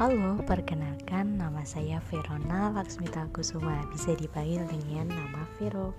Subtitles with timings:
[0.00, 3.84] Halo, perkenalkan nama saya Verona Laksmita Kusuma.
[3.92, 5.92] Bisa dipanggil dengan nama Vero.